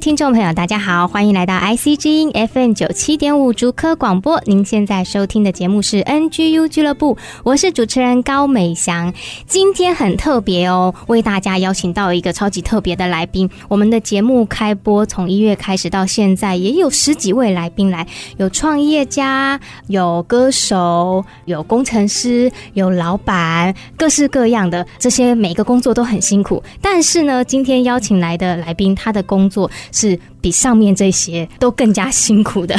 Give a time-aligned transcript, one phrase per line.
[0.00, 4.40] 听众朋友，大家好，欢迎来到 IC 之音 FM 九七点五竹科广播。
[4.46, 9.12] 您现在收听的节目是 NGU 俱乐部，我是主持人高美祥。
[9.46, 13.50] 今天很特别哦，为大家邀请到一个超级特别的来宾。
[13.66, 18.06] 我们的节目开播从一月开始到现在，也有十几位来宾来，
[18.36, 19.58] 有创业家，
[19.88, 26.62] 有歌手，有工程师，有老板，各式各样的这些每个工作都很辛苦。
[26.80, 29.68] 但是呢，今天邀请来的来宾，他的工作。
[29.92, 32.76] 是比上面这些都更加辛苦的。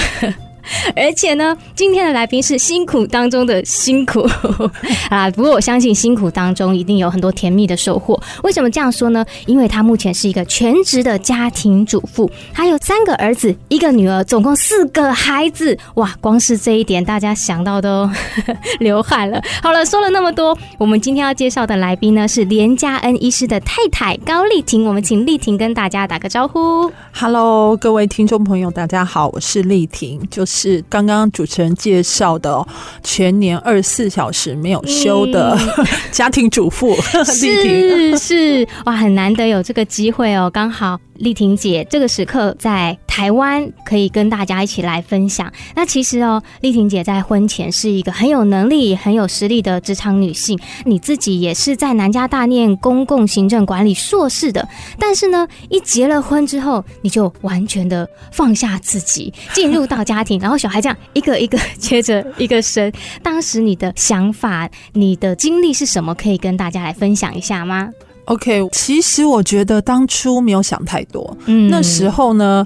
[0.95, 4.27] 而且呢，今天的来宾是辛苦当中的辛苦
[5.09, 5.29] 啊！
[5.31, 8.19] 不过我相信辛苦当中一定有很多甜蜜的收获。
[8.43, 9.25] 为什么这样说呢？
[9.45, 15.77] 因为他目前是一个全职的家庭主妇，他有三个儿子，一个女儿，总共四个孩子。
[15.95, 18.09] 哇，光是这一点，大家想到都
[18.79, 19.41] 流汗了。
[19.63, 24.85] 好了，说了那么多，我们今天要介绍的来宾呢是连家恩医师的太太高丽婷。
[24.85, 26.91] 我们请丽婷跟大家打个招呼。
[27.13, 30.58] Hello，各位听众朋友，大家好，我是丽婷，就是。
[30.59, 32.65] 是刚刚主持人介绍的，
[33.01, 35.57] 全年二十四小时没有休的
[36.11, 40.99] 家庭主妇， 是是哇，很难得有这个机会哦，刚好。
[41.19, 45.51] 丽婷姐这个时刻在台湾可以跟大家一起来分享。
[45.75, 50.57] 那其实哦，丽婷姐在婚前是一个很有能力、很有实力的职场女性。
[50.85, 54.67] 你自己也是在南加大念公共行政管理硕士的。
[54.97, 62.91] 但是呢，一结了婚之后，你就完全的放下自己，进入到家庭，然后小孩这样一个一个接着一个生。
[63.21, 66.15] 当时你的想法、你的经历是什么？
[66.15, 67.89] 可以跟大家来分享一下吗
[68.29, 71.35] ？OK，其实我觉得当初没有想太多。
[71.47, 72.65] 嗯，那时候呢，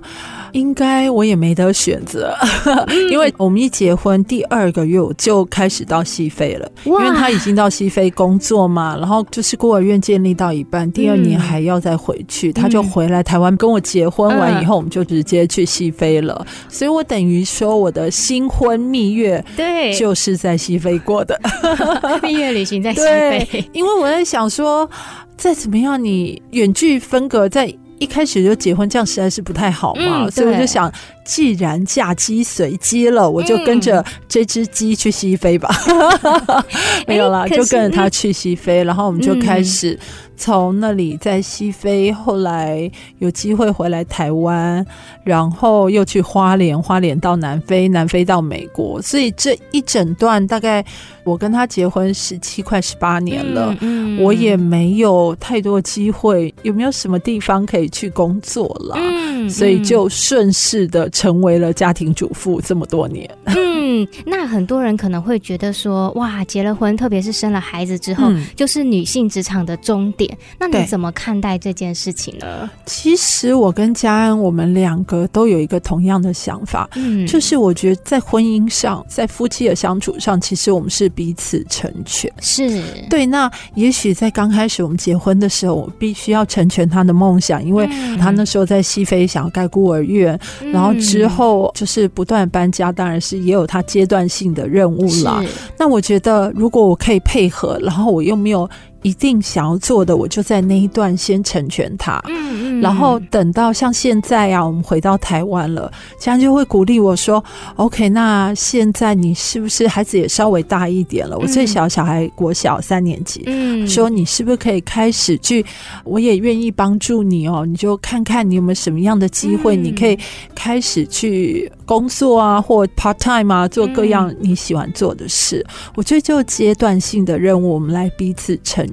[0.51, 2.35] 应该我也没得选择，
[3.09, 16.45] 因为我们一结婚第二个月我就开始到西非了，因为他已经到西非工作嘛，然后就是孤儿院建立到一半，第二年还要再回去，他就回来台湾跟我结婚完以后，我们就直接去西非了。
[16.68, 21.40] 所以我等于说我的新婚蜜月对，就是在西非过的，
[22.22, 24.90] 蜜月旅行在西非，因为我在想说。
[25.38, 30.25] 再怎么样，你远距分隔，在一开始就结婚，这样实在是不太好嘛。
[30.25, 30.91] 嗯、所以我就想，
[31.25, 35.69] 既然嫁鸡随鸡了，我就跟着这只鸡去西非吧。
[35.88, 36.63] 嗯、
[37.07, 39.97] 没有啦，就跟着他去西非，然后我们就开始。
[40.35, 42.89] 从那里在西非，后来
[43.19, 44.85] 有机会回来台湾，
[45.23, 50.83] 然后又去花莲，花莲到南非，南非到美国，所以这一整段大概
[51.23, 58.95] 我跟他结婚十七快十八年了，嗯，我也没有太多机会，有没有什么地方可以去工作了？
[58.97, 63.29] 嗯，所以就顺势的成为了家庭主妇这么多年。
[63.45, 70.32] 嗯，那很多人可能会觉得说，哇，结了婚，特别是生了孩子之后，嗯，就是女性职场的终点。
[70.59, 72.69] 那你怎么看待这件事情呢？
[72.85, 82.31] 其实我跟嘉恩，我们两个都有一个同样的想法，嗯，就是我觉得在婚姻上，在夫妻的相处上，其实我们是彼此成全。
[82.41, 83.25] 是对。
[83.25, 87.88] 那也许在刚开始我们结婚的时候，我必须要成全他的梦想，因为
[88.19, 95.44] 他那时候在西非想要盖孤儿院，嗯，然后之后就是不断搬家，当然是也有他阶段性的任务了。
[95.77, 98.69] 那我觉得，如果我可以配合，然后我又没有。
[99.03, 102.19] 一定想要做的，我就在那一段先成全他。
[102.28, 107.44] 嗯嗯，然后等到像现在啊，我们回到台湾了，家人就会鼓励我说
[107.75, 111.38] ：“OK，那现在你是不是孩子也稍微大一点了？
[111.38, 115.66] 我最小小孩国小三年级，嗯，说你是不是可以开始去？
[116.04, 120.18] 我也愿意帮助你哦，你就看看你有没有什么样的机会，你可以
[120.54, 125.66] 开始去工作啊，或 part time 啊，做各样你喜欢做的事。
[125.95, 128.88] 我觉得就阶段性的任务，我们来彼此成。”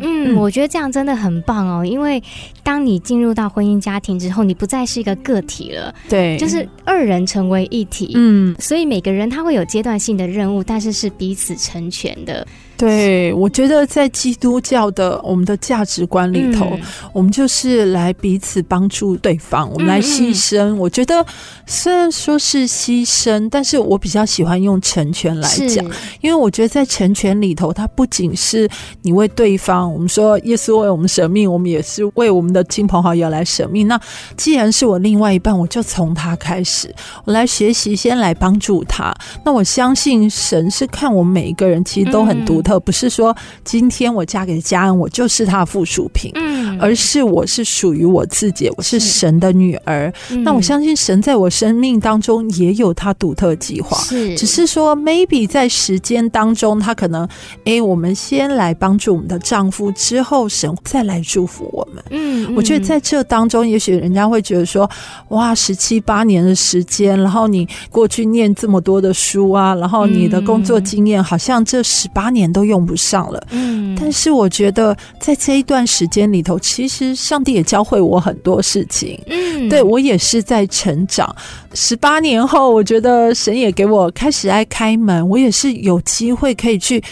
[0.00, 2.22] 嗯，我觉得这样真的很棒哦，因为
[2.62, 12.46] 当你进入到婚姻家庭之后，你不再是一个个体了，对，就是二人成为一体，嗯，所以每个人他会有阶段性的任务，但是是彼此成全的。
[12.76, 16.80] 对，我觉得在基督教的我们的价值观里头，嗯、
[17.12, 20.58] 我们就是来彼此帮助对方，我们来牺牲。
[20.58, 21.24] 嗯、我觉得
[21.66, 25.84] 虽然说是牺牲，但是我比较喜欢用成全来讲，
[26.20, 28.68] 因为我觉得在成全里头，它不仅是
[29.02, 33.88] 你为对方，我们说耶稣为我们舍命，我们也是为我们的亲朋好友来舍命。
[33.88, 33.98] 那
[34.36, 36.94] 既然是我另外一半，我就从他开始，
[37.24, 39.14] 我来学习，先来帮助他。
[39.44, 42.76] 那我相信神是看我们每一个人，其实都很独特。
[42.78, 50.12] 嗯不是说今天我嫁给家人，我就是他的附属品，嗯，而是我是属于我自己，我是神的女儿。
[50.30, 57.24] 嗯、那我相信神在我生命当中也有他独特计划，是，只是说 maybe 在时间当中，他可能，
[57.64, 62.04] 哎、欸，我们先来帮助我们的丈夫，之后神再来祝福我们。
[62.10, 64.88] 嗯，我觉得在这当中，也许人家会觉得说，
[65.30, 72.52] 哇，十七八年的时间，然后你过去念这么多的书啊，然后你的工作经验，好像这十八年。
[72.56, 81.36] 都用不上了，嗯，但是我觉得在这一段时间里头，其实上帝也教会我很多事情，嗯，对，我也是在成长。
[81.74, 87.04] 十八年后，我觉得神也给我开始爱开门，我也是有机会可以去。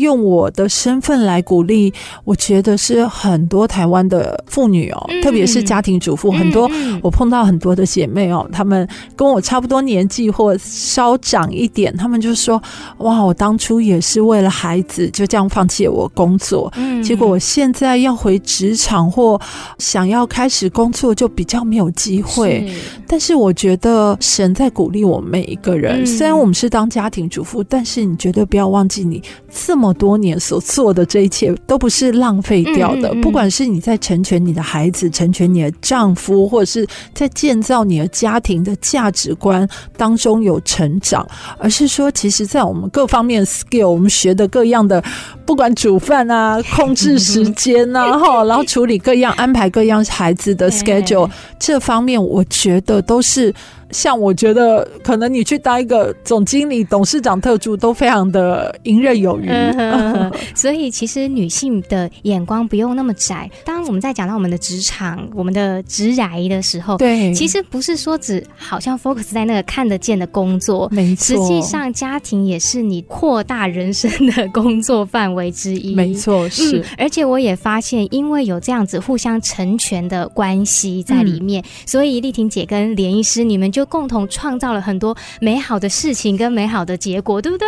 [0.00, 1.92] 用我的身份来鼓励，
[2.24, 6.68] 我觉得是很多台湾的妇女哦，嗯、特别是家庭主妇，嗯、很多
[7.02, 12.60] 我碰到很多的姐妹哦，她们跟我差不多年纪或稍长一点，她们就说
[12.98, 19.38] ：“哇，我当初也是为了孩子就这样放弃我工作，嗯、结果我现在要回职场或
[19.78, 22.66] 想要开始工作，就比较没有机会。”
[23.06, 29.89] 但是我觉得神在鼓励我们每一个人，嗯、虽然我们是当家庭主妇，但是你绝对不要忘记你这么。
[29.92, 41.26] 多年所做的这一切都不是浪费掉的，不管是你在成全你的孩子、成全你的丈夫，或者是在建造你的家庭的价值观当中有成长，
[41.58, 45.02] 而是说，其实，在我们各方面 skill，我们学的各样的，
[45.50, 53.52] 不管煮饭啊、 控制时间啊， 哈，然后处理各样、安排各样孩子的 schedule，这方面，我觉得都是。
[53.92, 59.48] 像我觉得，可能你去当一个总经理、董事长、特助，都非常的游刃有余。
[59.48, 63.50] 嗯、 所以，其实女性的眼光不用那么窄。
[63.64, 71.36] 当我们在讲到我们的职场、我们的职涯的时候，对，其实不是说只好像 focus 在那个看得见的工作，没错。
[71.36, 75.94] 实际上，家庭也是你扩大人生的工作范围之一。
[75.94, 76.84] 没错，是、嗯。
[76.98, 83.86] 而且我也发现，因为有这样子互相成全的关系在里面，嗯、所以丽婷姐跟连医师，你们就。
[83.90, 87.66] 共同创造了很多美好的事情跟美好的结果，对不对？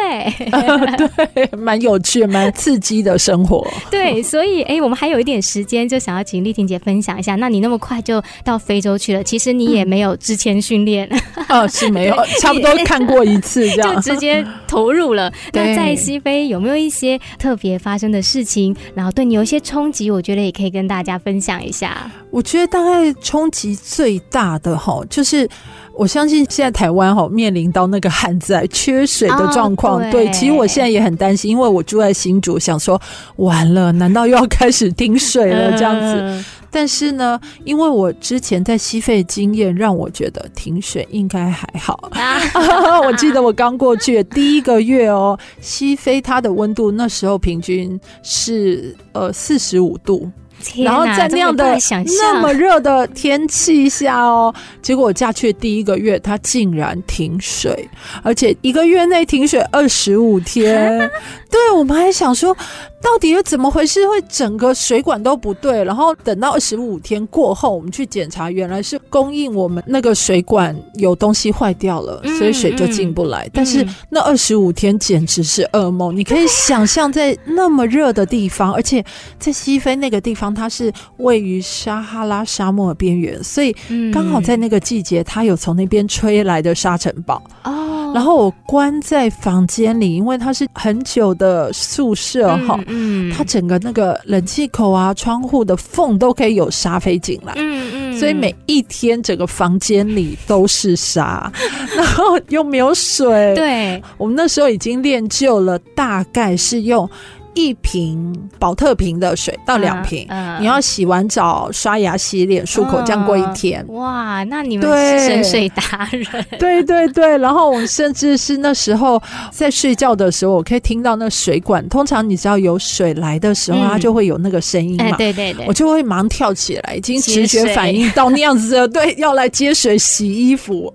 [0.53, 0.97] 呃、
[1.35, 3.67] 对，蛮有趣、蛮刺激的生活。
[3.91, 7.35] 对，所以哎，我们还有一点时间，就想要请丽婷姐分享一下。
[7.35, 11.09] 那你那么快就到非洲去了，其实你也没有之前训练，
[11.51, 15.33] 哦、嗯，是没有，差不多看过一次这样，就直接投入了。
[15.53, 18.77] 那在西非有没有一些特别发生的事情？
[18.95, 20.11] 然后对你有一些冲击？
[20.11, 22.11] 我觉得也可以跟大家分享一下。
[22.31, 25.49] 我觉得大概冲击最大的哈，就是。
[25.95, 32.99] 我相信现在台湾哈面临到那个旱灾缺水的状况，哦、对，对，其实我现在也很担心，因为我住在新竹，想说
[33.37, 36.17] 完了，难道又要开始停水了这样子？
[36.19, 42.09] 嗯、但是呢，因为我之前在西非经验，让我觉得停水应该还好。
[42.19, 42.41] 啊、
[43.05, 50.29] 我记得我刚过去第一个月哦，西非它的温度那时候平均是呃四十五度。
[50.77, 51.77] 然后在那样的
[52.21, 57.89] 那么热的天气下哦，结果我嫁去的第一个月，它竟然停水，
[58.23, 60.99] 而且一个月内停水二十五天。
[61.51, 62.57] 对，我们还想说，
[63.03, 64.07] 到底是怎么回事？
[64.09, 73.51] 会整个水管都不对，然后等到二十五天过后，我们去检查，原来是供应我们那个水管有东西坏掉了，所以水就进不来。
[73.53, 79.05] 但是那二十五天简直是噩梦，你可以想象，在那么热的地方，而且
[79.39, 80.53] 在西非那个地方。
[80.55, 83.75] 它是位于撒哈拉沙漠的边缘，所以
[84.13, 88.02] 刚好在那个季节，它有从那边吹来的沙尘暴哦。
[88.15, 101.51] 然后我关在房间里，因为它是很久的宿舍哈，嗯，它整个那个冷气口啊、窗户的缝都可以有沙飞进来，嗯嗯，所以每一天整个房间里都是沙，
[101.97, 103.55] 然后又没有水。
[103.55, 107.09] 对，我们那时候已经练就了，大概是用。
[107.55, 113.85] 一瓶保特瓶的水到两瓶，嗯嗯、你要洗完澡、刷牙、洗脸、漱口，这样过一天。
[113.89, 116.27] 嗯、哇，那你们是省水达人。
[116.59, 121.87] 对对对，然后我甚至是那时候在睡觉的时候，我可以听到那水管。
[121.91, 125.05] 通常你知道有水来的时候，嗯、它就会有那个声音嘛。
[125.05, 128.89] 哎、对对对，我就会忙跳起来，已经直觉反应到那样子的。
[128.89, 130.91] 对，要来接水、洗衣服。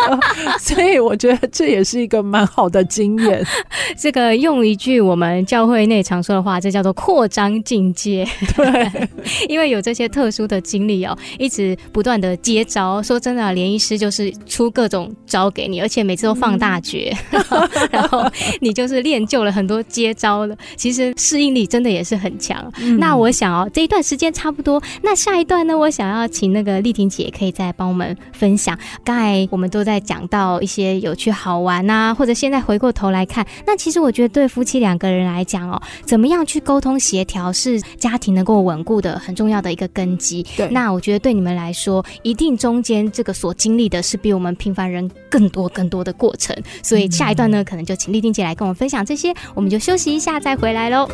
[0.60, 3.42] 所以我觉得这也是一个蛮好的经验。
[3.96, 5.93] 这个用一句我们教会那。
[5.94, 8.26] 内常说的话，这叫做扩张境界。
[8.56, 9.08] 对，
[9.48, 13.00] 因为有这些特殊的经历哦，一直不断的接招。
[13.00, 18.28] 说真的，连医师就是出各种招给你，而且每次都放大绝，嗯、 然后
[18.60, 20.56] 你就是练就了很多接招了。
[20.76, 22.72] 其实适应力真的也是很强。
[22.80, 28.76] 嗯、那我想哦，这一段时间差不多，那下一段呢，我想要请那个丽婷姐可以再帮我们分享。
[29.04, 40.42] 刚才我们都在讲到一些有趣好玩啊，或者现在回过头来看，那其实我觉得对夫妻两个人来讲哦，怎么样去沟通协调是家庭能够稳固的很重要的一个根基。
[40.56, 46.56] 对，那我觉得对你们来说，一定中间这个所经历的是比我们平凡人更多更多的过程。
[46.82, 51.08] 所以下一段呢，可能就请丽丁姐来跟我们分享这些，我们就休息一下再回来喽。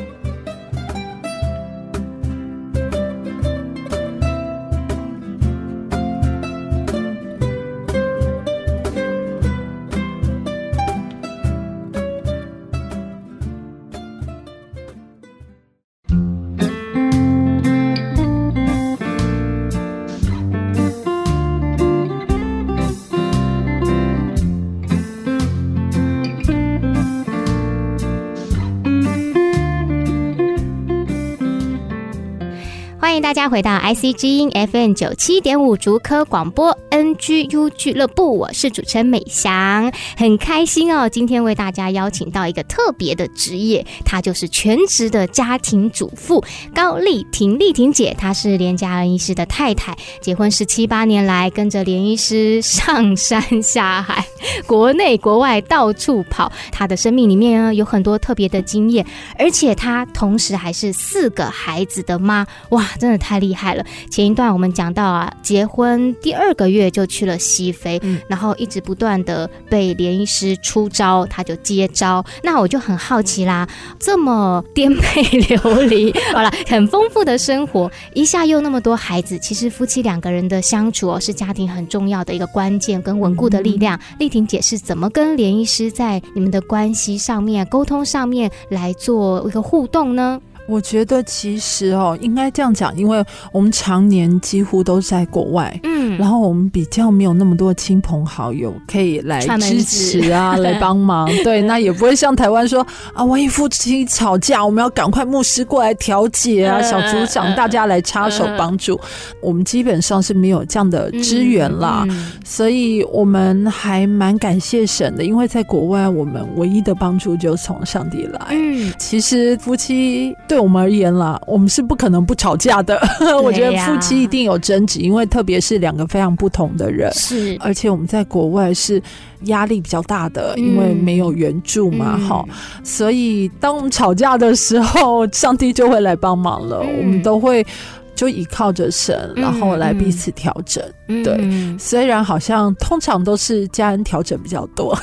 [33.22, 41.06] 大家回到 IC 之音 FM 九七点五竹科广播 NGU 俱乐部，我是主持人美翔，很开心哦。
[41.06, 46.42] 今天为大家邀请到一个特别的职业，她就是全职的家庭主妇
[46.74, 54.24] 高丽婷，丽婷姐，她是连家恩医师的太太，结婚十七八年来，跟着连医师上山下海，
[54.66, 56.50] 国内国外到处跑。
[56.72, 59.06] 她的生命里面呢，有很多特别的经验，
[59.38, 63.20] 而且她同时还是四个孩子的妈，哇，真的。
[63.20, 63.84] 太厉害了！
[64.10, 72.24] 前一段我们讲到啊，结婚第二个月就去了西非，嗯、然后一直不断的被连医师出招，他就接招。
[72.42, 84.00] 那我就很好奇啦，这么颠沛流离， 好了，很丰富的生活，一下又那么多孩子，其实夫妻两个人的相处哦，是家庭很重要的一个关键跟稳固的力量。
[84.18, 90.40] 丽婷姐是怎么跟连医师在你们的关系上面、沟通上面来做一个互动呢？
[90.70, 101.28] 我觉得其实哦，应该这样讲，因为我们常年几乎都在国外，嗯，然后我们比较没有那么多亲朋好友可以来支持啊，来帮忙。
[101.42, 108.98] 对，那也不会像台湾说啊，万一夫妻吵架，我们要赶快牧师过来调解啊，小组长大家来插手帮助。
[109.42, 112.06] 我们基本上是没有这样的支援啦，
[112.44, 118.40] 所以我们还蛮感谢神的，因为在国外，我们唯一的帮助就从上帝来。
[118.50, 120.59] 嗯，其实夫妻对。
[120.60, 123.00] 我们而言啦，我们是不可能不吵架的。
[123.42, 129.02] 我觉得夫妻一定有争执，因为特别是两个非常不同的人，是而且我们在国外是
[129.44, 137.66] 压力比较大的，因为没有援助嘛，哈、嗯，所以当我们吵架的时候，上帝就会来帮忙了，嗯、我们都会。
[138.14, 140.82] 就依靠着神，然后来彼此调整。
[141.08, 144.96] 嗯、对，嗯、虽然好像通常都是家人调整比较多。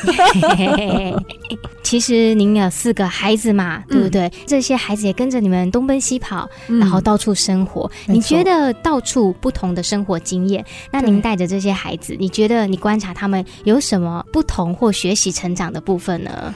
[1.83, 4.27] 其实您有四个孩子嘛，对不对？
[4.27, 7.89] 嗯、这些孩子也跟着你们东奔西跑，嗯、然后到处生活。
[8.07, 16.53] 嗯、你觉得到处不同的生活经验，那您带着这些孩子，你觉得你观察他们有什么不同或学习成长的部分呢？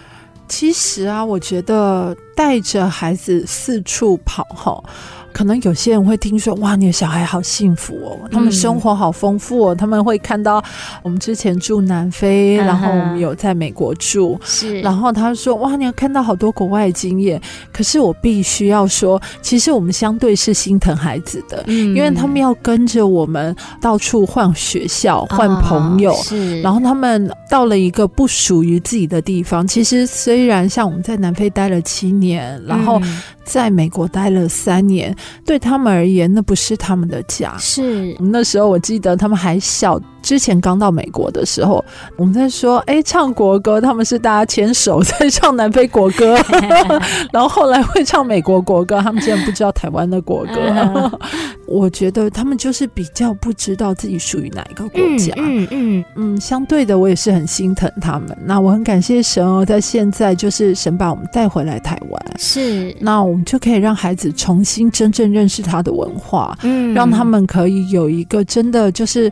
[0.48, 4.84] 其实啊，我觉得带着孩子四处跑，哈。
[5.32, 10.64] 可能有些人会听说，哇，你的小孩好幸福哦，他们生活好丰富哦，嗯、他们会看到
[11.02, 17.42] 我们之前住南非，嗯、然后我们有在美国住，是，然后他说，哇，你要看到好多国外的经验。
[17.72, 29.66] 可是我必须要说，其实我们相对是心疼孩子的，嗯，因为他们要跟着我们到处换学校、换朋友，哦、是，然后他们到了一个不属于自己的地方。
[29.68, 33.02] 其实虽然像我们在南非待了七年，然后。
[33.44, 37.58] 在美国待了三年，对他们而言，那不是他们的家。
[37.58, 40.00] 是，那时候我记得他们还小。
[40.22, 41.84] 之前刚到美国的时候，
[42.16, 46.38] 我们在说，哎、欸，唱国歌，他们是大家牵手在唱南非国歌，
[47.34, 51.12] 然后后来会唱美国国歌，他们竟然不知道台湾的国歌。
[51.68, 55.34] 我觉得他们就是比较不知道自己属于哪一个国家。
[55.38, 58.38] 嗯嗯嗯，嗯，相对的，我也是很心疼他们。
[58.44, 69.32] 那我很感谢神哦，在现在就是神把我们带回来台湾，是，那我们就可以让孩子重新真正认识他的文化，嗯，让他们可以有一个真的就是。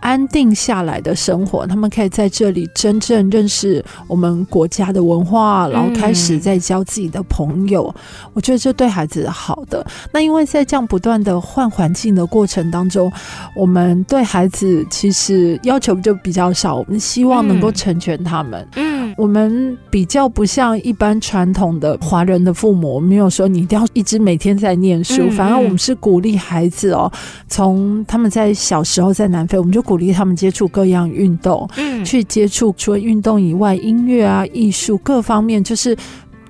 [0.00, 7.92] 安定下来的生活，他们可以在这里真正认识我们国家的文化，然后开始在交自己的朋友。
[7.96, 9.84] 嗯、我觉得这对孩子好的。
[10.12, 13.10] 那因为在这样不断的换环境的过程当中，
[13.54, 18.66] 我们对孩子其实要求就比较少，我们希望能够成全他们。
[18.76, 27.10] 嗯，我们比较不像一般传统的华人的父母，没有说你一定要一直每天在念书，嗯、反而我们是鼓励孩子哦，
[27.48, 35.96] 从他们在小时候在南非，我们就鼓励他们接触各样运动，嗯，去接触除了运动以外，音乐啊、艺术各方面，就是。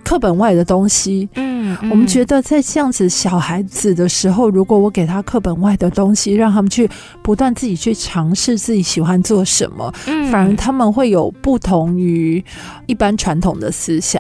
[0.04, 6.88] 课本外的东西，嗯，嗯，我们觉得在这样子小孩子的时候，如果我给他课本外的东西，让他们去
[7.23, 12.42] 不断自己去尝试自己喜欢做什么，嗯，反而他们会有不同于
[12.87, 14.18] 一般传统的思想。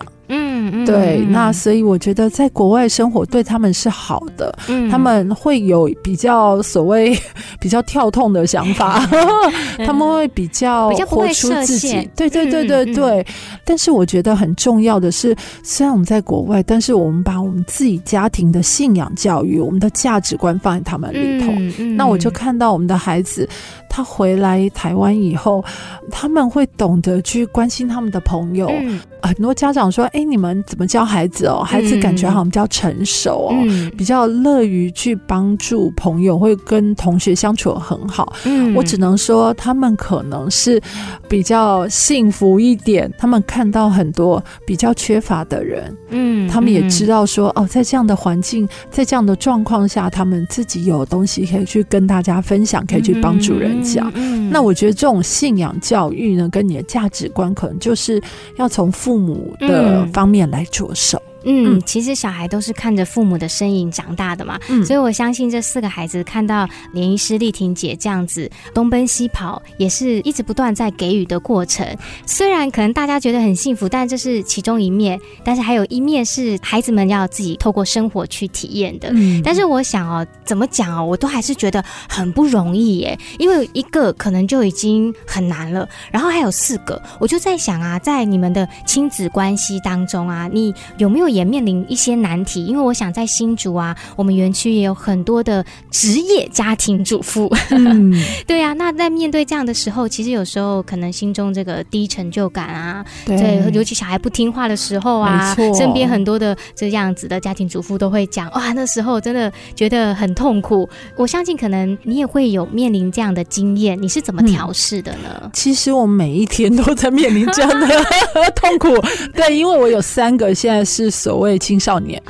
[0.72, 7.16] 嗯，对，那所以我觉得在国外生活对他们是好的，嗯，他们会有比较所谓
[7.60, 8.98] 比较跳痛的想法，
[9.86, 13.26] 他们会比较活出自己，对对对对对。
[13.64, 21.52] 但是我觉得很重要的是，虽然我们在国外，但是我们把我们自己家庭的信仰教育、我们的价值观放在他们里头，
[21.96, 23.48] 那我就看到我们的孩子。
[23.90, 25.64] 他回来台湾以后，
[26.08, 28.68] 他们会懂得去关心他们的朋友。
[28.70, 31.62] 嗯、很多家长说：“哎，你们怎么教孩子哦？
[31.62, 40.80] 孩子感觉好像比较成熟哦，嗯、比较乐于去帮助朋友，会跟同学相处得很好。”嗯，我只能说他们可能是
[41.28, 43.10] 比较幸福一点。
[43.18, 53.82] 他们看到很多比较缺乏的人，嗯，他们也知道说哦，在这样的环境，在这样的状况下，他们自己有东西可以去跟大家分享，可以去帮助人。
[53.82, 54.12] 讲，
[54.50, 58.20] 那我觉得这种信仰教育呢，跟你的价值观，可能就是
[58.56, 61.20] 要从父母的方面来着手。
[61.44, 71.86] 嗯，其实小孩都是看着父母的身影长大的嘛，嗯，所以我相信这四个孩子看到连医师丽婷姐这样子东奔西跑，也是一直不断在给予的过程。
[72.26, 79.10] 虽然可能大家觉得很幸福，但这是其中一面，但是还有一面是孩子们要自己透过生活去体验的。
[79.12, 91.27] 嗯，但是我想哦，怎么讲哦，我都还是觉得很不容易耶，因为一个可能就已经很难了，然后还有四个，我就在想啊，在你们的亲子关系当中啊，你有没有？
[91.28, 97.52] 也面临一些难题，因为我想在新竹啊，我们园区也有很多的职业家庭主妇。
[97.70, 98.12] 嗯，
[98.46, 110.88] 对啊，那在面对这样的时候，其实有时候可能心中这个低成就感啊，对，对，尤其小孩不听话的时候啊，身边很多的这样子的家庭主妇都会讲，哇，那时候真的觉得很痛苦。
[111.16, 115.40] 我相信可能你也会有面临这样的经验，你是怎么调试的呢？
[115.42, 117.86] 嗯，其实我每一天都在面临这样的
[118.56, 118.88] 痛苦，
[119.34, 121.17] 对，因为我有三个现在是。
[121.18, 122.22] 所谓青少年，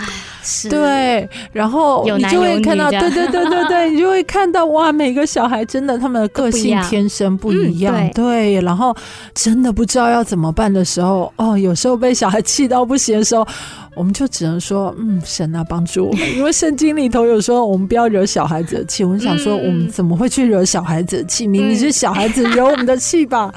[0.70, 8.96] 对，然后你就会看到，对对对对对，你就会看到哇，每个小孩真的他们的个性天生不一样，对，然后
[9.34, 13.46] 真的不知道要怎么办的时候，哦，有时候被小孩气到不行的时候，
[13.94, 19.04] 我们就只能说，嗯，神啊，帮助我们，因为圣经里头有说，我们不要惹小孩子的气。
[19.04, 21.46] 我们想说，我们怎么会去惹小孩子的气？
[21.46, 23.52] 明明是小孩子惹我们的气吧？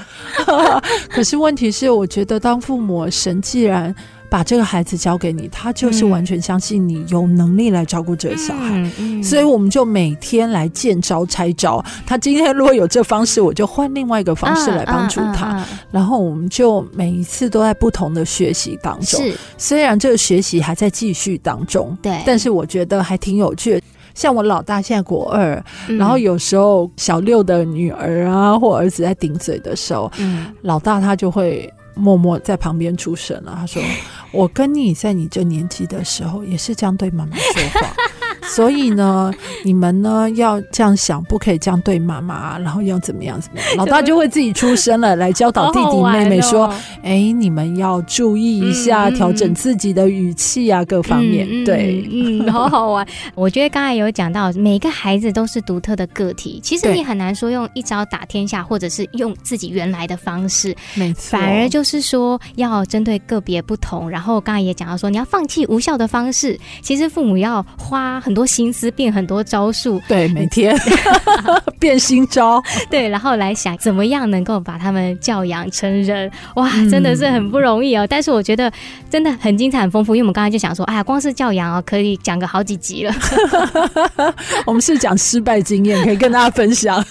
[1.10, 3.94] 可是问题是，我觉得当父母，神既然
[4.32, 11.84] 把这个孩子交给你，他就是完全相信你有能力来照顾这个小孩，嗯嗯、所以我们就每天来见招拆招。
[12.06, 15.48] 他今天如果有这方式，我就换另外一个方式来帮助他。
[15.48, 19.20] 啊啊啊啊、然后我们就每一次都在不同的学习当中。
[19.58, 23.82] 虽然这个学习还在继续当中，对，但是我觉得还挺有趣。
[24.14, 31.70] 像我老大现在国二，嗯、然后有时候小六的女儿啊或儿子在顶嘴的时候，嗯、老大他就会。
[31.94, 33.82] 默默在旁边出声了，他说：
[34.32, 37.94] “我跟你在你这年纪的时候，也是这样对妈妈说话。”
[38.54, 39.32] 所以呢，
[39.64, 43.66] 你们呢要这样想，不可以这样对妈妈，然后要怎么样怎么样？
[43.78, 53.06] 老大就会自己出声了，来教导弟弟妹妹说：“哎，你们要注意一下，调整自己的语气啊，各方面。”对，嗯， 好好玩。
[53.34, 64.10] 我觉得刚才有讲到，每个孩子都是独特的个体，其实你很难说用一招打天下，或者是用自己原来的方式，没错，反而就是说要针对个别不同。
[64.10, 68.31] 然后刚才也讲到说，你要放弃无效的方式，其实父母要花很。
[68.32, 70.74] 很多心思变很多招数，对，每天
[71.78, 78.06] 变新招，对，然后来想怎么样能够把他们教养成人，哇，真的是很不容易哦。
[78.06, 78.72] 嗯、但是我觉得
[79.10, 83.14] 真的很精彩、很丰富，因为我们刚才就想说，哎呀，光是教养哦，可以讲个好几集了。
[84.64, 87.04] 我们是讲失败经验，可以跟大家分享。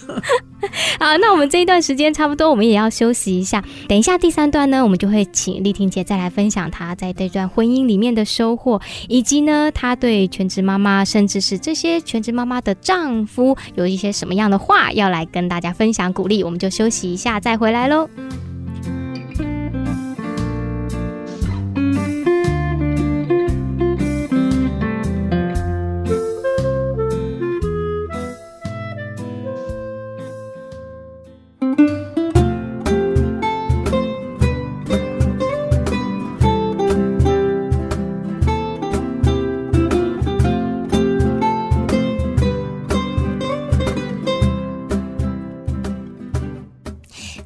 [1.00, 3.64] 好，那我们这一段时间差不多，我们也要休息一下。
[3.88, 16.44] 等一下第三段呢，我们就会请丽婷姐再来分享她在这段婚姻里面的收获，以及呢，她对全职妈妈，甚至是这些全职妈妈的丈夫，有一些什么样的话要来跟大家分享鼓励。
[16.44, 18.08] 我们就休息一下，再回来喽。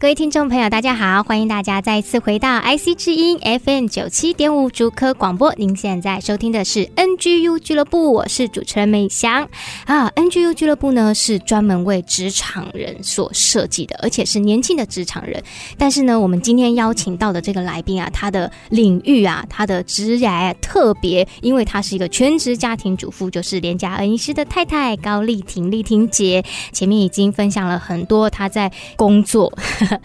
[0.05, 1.23] 各位听众朋友，大家好！
[1.23, 5.51] 欢迎大家再次回到 IC 之音 FM 九七点五竹科广播。
[5.57, 9.49] 您现在收听的是 NGU 俱乐部，我是主持人美翔
[9.87, 10.07] 啊。
[10.11, 15.41] NGU 俱乐部呢是专门为职场人所设计的，而且是年轻的职场人。
[15.75, 26.45] 但是呢，我们今天邀请到的这个来宾啊，他的领域啊，他的职业特别，因为他是一个全职家庭主妇，就是连家恩医师的太太高丽婷丽婷姐。
[26.71, 29.51] 前面已经分享了很多他在工作。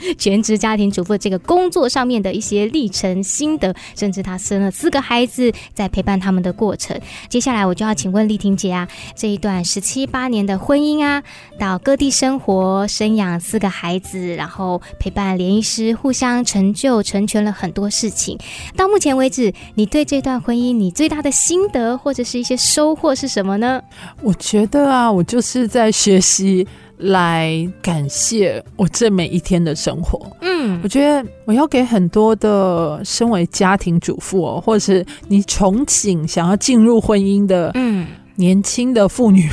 [0.19, 6.99] 全职家庭主妇这个工作上面的一些历程心得，甚至她生了四个孩子，在陪伴他们的过程。
[7.29, 11.23] 接下来我就要请问丽婷姐啊，这一段十七八年的婚姻啊，
[11.59, 18.39] 到各地生活，生养四个孩子，然后陪伴连医师，互相成就成全了很多事情。
[18.77, 23.83] 到目前为止，你对这段婚姻你最大的心得或者是一些收获是什么呢？
[24.23, 26.67] 我觉得啊，我就是在学习。
[27.01, 30.21] 来感谢我这每一天的生活。
[30.41, 38.07] 嗯，我觉得我要给很多的身为家庭主妇哦，或者是你憧憬想要进入婚姻的，嗯。
[38.37, 39.47] 年轻的妇女、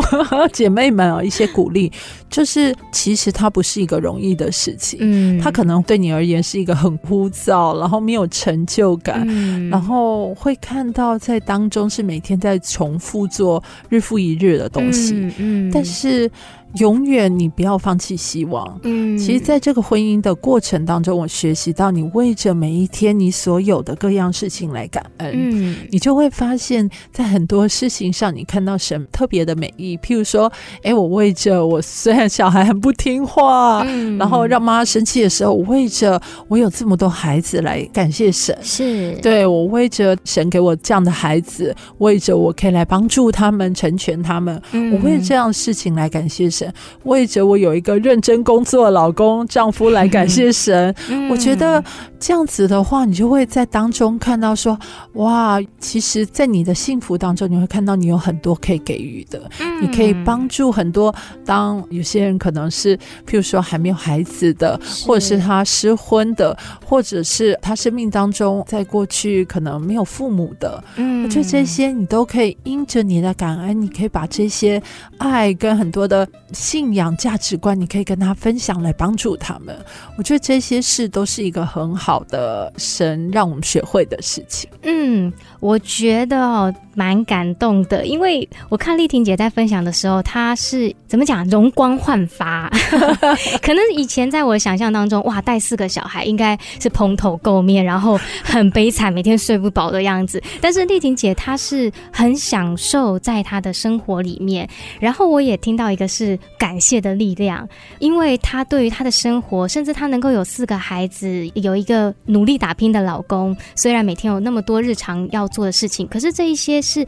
[0.50, 1.92] 姐妹们啊，一些鼓励，
[2.30, 16.30] 就是其实它不是一个容易的事情，嗯，它可能对你而言是一个很枯燥，然后没有成就感，嗯，然后会看到在当中是每天在重复做日复一日的东西，嗯，嗯，但是
[16.76, 28.34] 永远你不要放弃希望，嗯，其实在这个婚姻的过程当中，我学习到你为着每一天你所有的各样事情来感恩，嗯，你就会发现在很多事情上。
[28.34, 30.50] 你看到神特别的美意，譬如说，
[30.82, 39.12] 哎，我为着我虽然小孩很不听话，嗯，然后让妈妈生气的时候，我为着我有这么多孩子来感谢神，是。
[39.20, 46.59] 对我为着神给我这样的孩子，为着我可以来帮助他们成全他们，嗯，我为这样的事情来感谢神，
[47.02, 51.82] 为着我有一个认真工作的老公丈夫来感谢神， 嗯，我觉得
[52.20, 54.78] 这样子的话，你就会在当中看到说，
[55.14, 58.20] 哇，其实，在你的幸福当中，你会看到你有。
[58.20, 61.14] 很多可以给予的，你可以帮助很多。
[61.42, 62.94] 当有些人可能是，
[63.26, 74.80] 譬如说还没有孩子的，或者是他失婚的，或者是他生命当中在过去可能没有父母的，嗯，我觉得这些你都可以因着你的感恩，你可以把这些
[75.16, 79.76] 爱跟很多的信仰价值观，你可以跟他分享来帮助他们。
[80.16, 84.68] 我觉得这些事都是一个很好的神让我们学会的事情。
[84.82, 88.06] 嗯，我觉得哦，蛮感动的。
[88.06, 91.46] 因为我看丽婷姐在分享的时候，她是怎么讲？
[91.48, 92.70] 容光焕发。
[93.62, 100.42] 可能以前在我的想象当中，哇，带四个小孩应该是蓬头垢面，然后很悲惨，每天睡不饱的样子。
[100.60, 104.68] 但是丽婷姐她是很享受在她的生活里面。
[104.98, 107.68] 然后我也听到一个是感谢的力量，
[107.98, 117.06] 因为她对于她的生活，甚至她能够有四个孩子，有一个努力打拼的老公，虽然每天有那么多日常要做的事情，可是这一些是。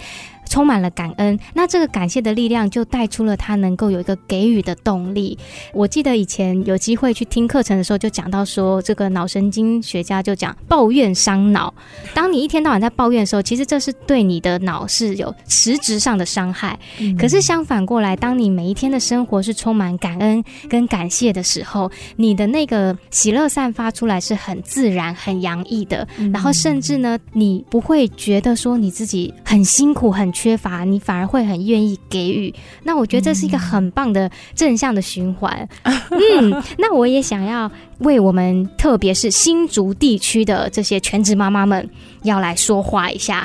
[0.48, 5.38] 充满了感恩，那这个感谢的力量就带出了他能够有一个给予的动力。
[5.72, 11.72] 我记得以前有机会去听课程的时候，就讲到说，这个脑神经学家就讲，抱怨伤脑。
[12.12, 16.78] 当你一天到晚在抱怨的时候，其实这是对你的脑是有实质上的伤害。
[17.18, 26.06] 可是相反过来，当你每一天的生活是充满感恩跟感谢的时候，你的那个喜乐散发出来是很自然、很洋溢的。
[26.32, 30.31] 然后甚至呢，你不会觉得说你自己很辛苦、很。
[30.32, 32.52] 缺乏，你反而会很愿意给予。
[32.82, 35.68] 那我觉得这是一个很棒的正向的循环。
[35.84, 37.70] 嗯，那我也想要
[38.02, 41.88] 为我们，特别是新竹地区的这些全职妈妈们，
[42.22, 43.44] 要来说话一下，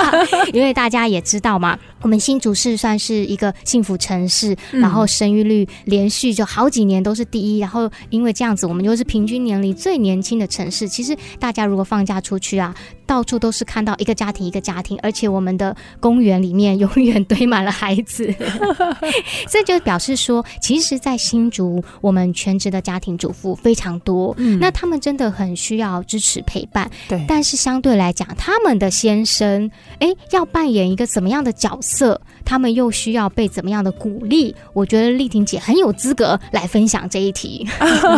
[0.52, 10.88] 因为大家也知道嘛，我们新竹市算是一个幸福城市，嗯、然后生育率连续就好几年都是第一，然后因为这样子，我们又是平均年龄最年轻的城市。
[10.88, 12.74] 其实大家如果放假出去啊，
[13.06, 18.32] 到处都是看到一个家庭一个家庭，而且我们的公园里面永远堆满了孩子，
[19.48, 32.20] 这就表示说，其实，在新竹，我们全职的家庭主妇非常多，嗯，那他们真的很需要支持陪伴，对，但是相对来讲，他们的先生，哎，要扮演一个怎么样的角色？
[32.44, 34.54] 他们又需要被怎么样的鼓励？
[34.74, 37.66] 我觉得丽婷姐很有资格来分享这一题。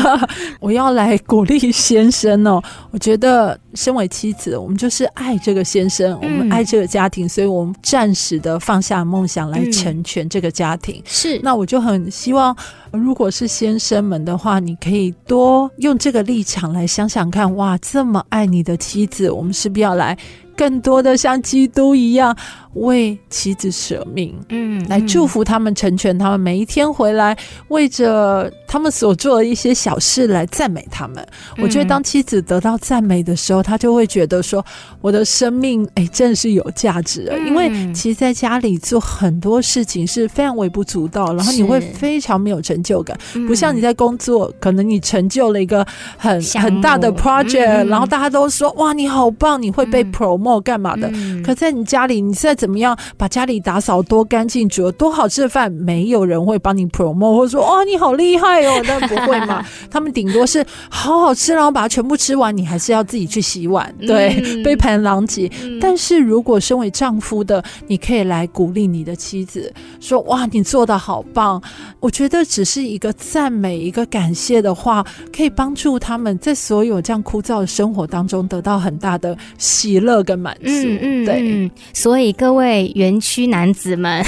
[0.59, 2.61] 我要来鼓励先生哦。
[2.91, 11.01] 我觉得身为妻子，我们就是爱这个先生，嗯、我们爱这个家庭，所以我们暂时的放下梦想来成全这个家庭。
[11.05, 12.57] 是、嗯，那我就很希望，
[12.99, 20.17] 如果是先生们的话，你可以多用这个立场来想想看，哇，这么爱你的妻子，我们是不是要来
[20.57, 22.37] 更多的像基督一样？
[22.77, 26.39] 为妻子舍命，嗯，来祝福他们，成全他们。
[26.39, 27.35] 每一天回来，
[27.69, 31.27] 为着他们所做的一些小事来赞美他们。
[31.57, 34.63] 我觉得，当妻子得到赞美的时候，他就会觉得说
[35.01, 45.83] ：“我的生命，哎，真的是有价值的。”因为其实在家里做很多事情是非常微不足道，然后你会非常没有成就感，不像你在工作，可能你成就了一个
[46.19, 50.05] 很很大的 project，然后大家都说：“哇，你好棒，你会被
[50.47, 51.11] promote 干嘛的？”
[51.45, 59.65] 可在你家里，你再怎么样把家里打扫多干净，煮了多好吃的饭，没有人会帮你 promote，或者说哦，你好厉害哦，那不会嘛？
[59.91, 65.51] 他们顶多是好好吃，然后把它全部吃完，你还是要自己去洗碗，对，嗯、杯盘狼藉。
[65.63, 71.61] 嗯、但是如果身为丈夫的，你可以来鼓励你的妻子，说哇，你做的好棒。
[72.01, 75.05] 我觉得只是一个赞美，一个感谢的话，
[75.35, 80.63] 可以帮助他们在所有这样枯燥的生活当中得到很大的喜乐跟满足。
[80.65, 82.17] 嗯嗯，对，所。
[82.17, 84.25] 所以各位园区男子们，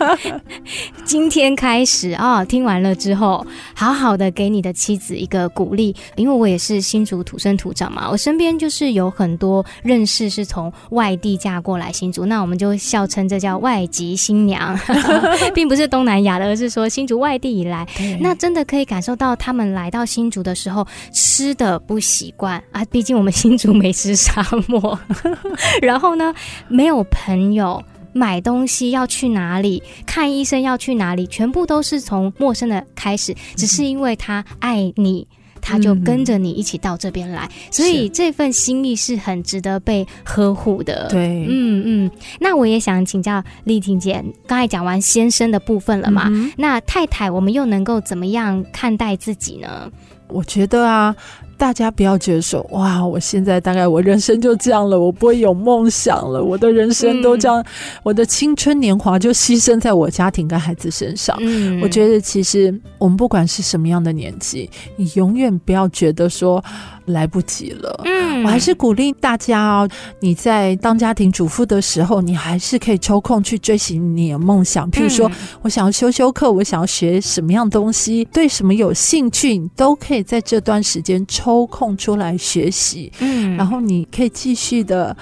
[1.04, 14.74] 今天开始啊、哦，听完了之后，好好的给你的妻子一个鼓励，因为我也是新竹土生土长嘛，我身边就是有很多认识是从外地嫁过来新竹，那我们就笑称这叫外籍新娘，
[15.54, 17.86] 并不是东南亚的，而是说新竹外地以来，
[18.20, 24.98] 那真的可以感受到他们来到新竹的时候吃的不习惯啊，毕竟我们新竹美食沙漠，
[25.82, 26.34] 然后呢，
[26.68, 27.06] 没有。
[27.10, 27.82] 朋友
[28.12, 29.82] 买东西要去哪里？
[30.06, 31.26] 看医生要去哪里？
[31.26, 35.26] 全部都是从陌生的开始，只是因为他爱你，
[35.60, 41.08] 他就跟着你一起到这边来，所以这份心意是很值得被呵护的。
[41.08, 42.10] 对，嗯嗯。
[42.40, 46.30] 那我也想请教丽婷姐，刚才讲完先生的部分了嘛？
[46.56, 49.90] 那太太，我们又能够怎么样看待自己呢？
[50.28, 51.14] 我觉得啊。
[51.62, 57.64] 大家不要觉得说哇，我现在大概我人生就这样了，我不会有梦想了，我的人生都这样，嗯、
[58.02, 61.36] 我的青春年华就牺牲在我家庭跟孩子身上。
[61.38, 66.60] 嗯，我觉得其实我们不管是什么样的年纪，你永远不要觉得说。
[67.06, 69.88] 来不及了，嗯，我还是鼓励大家哦。
[70.20, 74.88] 你在当家庭主妇的时候，你还是可以抽空去追寻你的梦想。
[74.88, 75.28] 譬如说，
[75.62, 83.12] 我想要修修课，我想要学什么样东西，对什么有兴趣，你都可以在这段时间抽空出来学习。
[83.20, 85.16] 嗯，然后你可以继续的。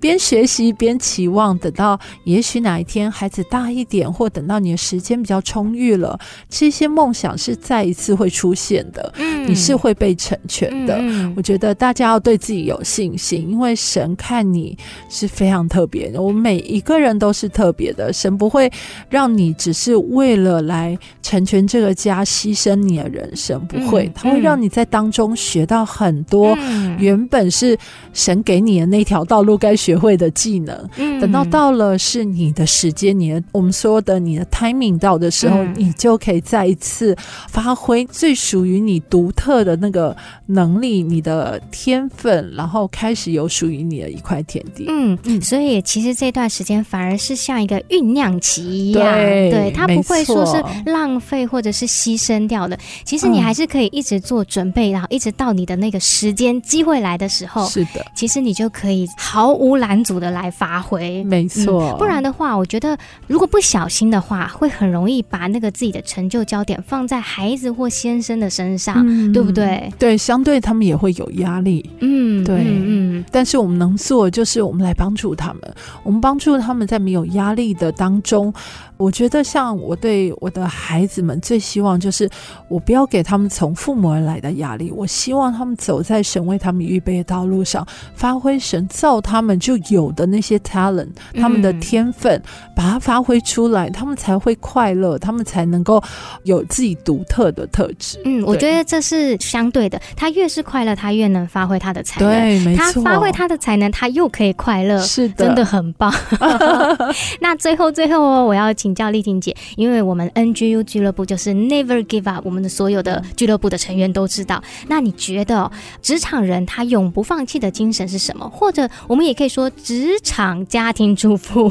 [0.00, 9.12] 边学习边期望，等到也许哪一天孩子大一点，或等到你的时间比较充裕了，这些梦想是再一次会出现的。
[9.18, 10.96] 嗯，你是会被成全的。
[10.98, 14.76] 嗯，我觉得大家要对自己有信心，因为神看你
[15.08, 16.20] 是非常特别的。
[16.20, 18.70] 我们每一个人都是特别的，神不会
[19.08, 26.56] 让你只是为了来成全这个家牺牲你的人生，不会，他会让你在当中学到很多
[26.98, 27.76] 原本是
[28.12, 30.88] 神给你的那条道路该学会的技能，
[31.20, 37.16] 等到到了是你的时间，你的我们说的你的 timing 到的时候，嗯、你就可以再一次
[37.48, 44.86] 发挥最属于你独特的那个能力，你的天分，然后开始有属于你的一块田地。
[44.88, 52.76] 嗯嗯，所以其实这段时间反而是像一个酝酿期一样，对，对，它不会说是浪费或者是牺牲掉的。
[53.04, 59.75] 其实你还是可以一直做准备，然后一直到你的那个时间机会来的时候，是的，其实你就可以毫无。
[59.76, 61.22] 无拦阻的来发挥。
[61.24, 69.92] 没错、嗯，不然的话，我觉得如果不小心的话，会很容易把那个自己的成就焦点放在孩子或先生的身上，嗯、对不对？
[69.98, 71.88] 对，相对他们也会有压力。
[72.00, 73.24] 嗯，对，嗯。
[73.30, 78.52] 但是我们能做，就是我们来帮助他们，我们帮助他们在没有压力的当中。
[78.96, 82.28] 我觉得，像我对我的孩子们最希望就是，
[82.68, 84.90] 我不要给他们从父母而来的压力。
[84.90, 92.42] 我希望他们走在神为他们预备的道路上，发挥神造他们就有的那些 talent，他们的天分，
[92.74, 96.02] 把它发挥出来，他们才会快乐，他们才能够
[96.44, 98.20] 有自己独特的特质。
[98.24, 102.30] 嗯，我觉得这是相对的，他越是快乐，他越能发挥他的才能。
[102.30, 102.84] 对，没错。
[102.84, 106.12] 他发挥他的才能，他又可以快乐，是的，真的很棒。
[107.40, 114.62] 那最后，最后哦，我要请教丽婷姐，因为我们 NGU 俱乐部就是 Never Give Up，我们的所有的俱乐部的成员都知道。
[114.88, 115.70] 那你觉得
[116.02, 118.48] 职场人他永不放弃的精神是什么？
[118.48, 121.68] 或者我们也可以说职场家庭主妇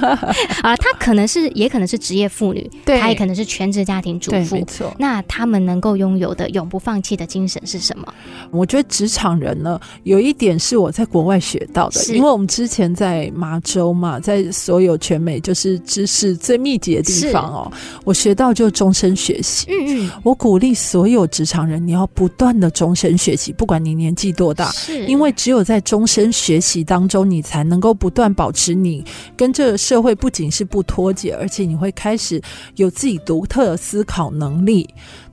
[0.62, 4.94] 啊，他可能是，也可能是职业妇女，对，他也可能是全职家庭主妇，没错。
[4.98, 8.12] 那他们能够拥有的永不放弃的精神是什么？
[8.50, 17.70] 我觉得职场人呢，有一点是我在国外学到的，因为我们之前在麻州嘛，在所有全美就是知识最密集的地方哦，
[18.04, 19.66] 我学到就终身学习。
[19.68, 29.04] 嗯嗯，我鼓励所有职场人，你要不断的终身学习，不管你年纪多大，是因为只有在终身学习当中，你才能够不断保持你
[29.36, 32.40] 跟这个社会不仅是不脱节，而且你会开始
[32.76, 34.88] 有自己独特的思考能力。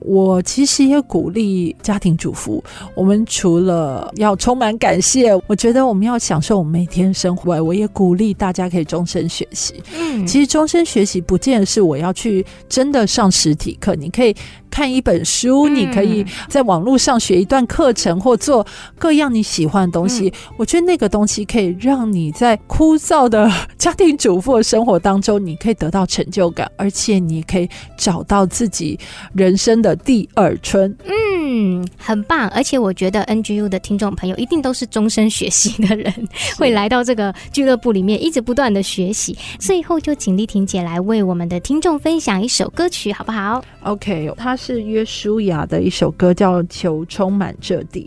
[0.06, 2.62] 我其实也鼓励家庭主妇，
[2.94, 7.60] 我们除了要充满感谢，我觉得我们要享受我们每天生活。
[7.60, 9.82] 我也鼓励大家可以终身学习。
[9.98, 14.34] 嗯，其实终身学习不见得是我要去真的上实体课，你可以。
[14.70, 18.66] 看一本书，你可以在网络上学一段课程，或做
[18.98, 20.32] 各样你喜欢的东西。
[20.56, 28.98] 我觉得那个东西可以让你在枯燥的家庭主妇的生活当中，你可以得到成就感，而且你可以找到自己
[29.34, 30.94] 人生的第二春。
[31.04, 32.48] 嗯，很棒。
[32.50, 36.12] 而且我觉得 NGU 的听众朋友一定都是终身学习的人，
[36.56, 39.36] 会来到这个俱乐部里面一直不断的学习。
[39.58, 44.86] 最后就请丽婷姐来为我们的听众分享一首歌曲，好不好？OK，他是。
[44.86, 48.04] 约书亚的一首歌，叫《求充满这地》。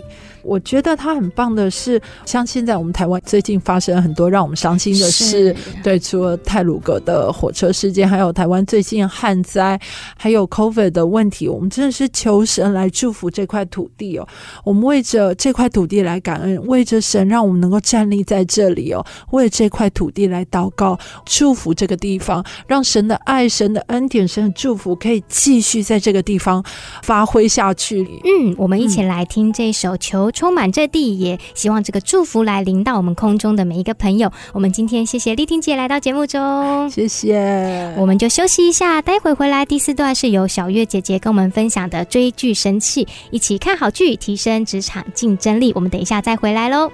[0.49, 9.79] 我觉得他很棒的是，像现在我们台湾最近发生了很多让我们伤心的事，对，除了泰鲁阁的火车事件，还有台湾最近旱灾，
[10.17, 14.27] 还有 COVID 的问题，我们真的是求神来祝福这块土地哦。
[14.63, 26.63] 我们为着这块土地来感恩，为着神让我们能够站立在这里哦，为这块土地来祷告，祝福这个地方，让神的爱、神的恩典、神的祝福可以继续在这个地方
[27.03, 28.01] 发挥下去。
[28.23, 30.31] 嗯，我们一起来听这首求。
[30.39, 34.31] 充满这地，也希望这个祝福来临到我们空中的每一个朋友。
[34.53, 37.93] 我们今天谢谢丽婷姐来到节目中，谢谢。
[37.97, 45.73] 我们就休息一下，待会回来第四段是由小月姐姐跟我们分享的追剧神器，一起看好剧，提升职场竞争力。
[45.75, 46.89] 我们等一下再回来喽。